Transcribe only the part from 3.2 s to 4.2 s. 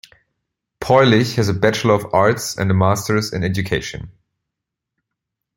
in Education.